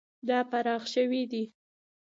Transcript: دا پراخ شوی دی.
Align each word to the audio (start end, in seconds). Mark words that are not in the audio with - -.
دا 0.27 0.39
پراخ 0.49 0.83
شوی 0.93 1.23
دی. 1.31 1.43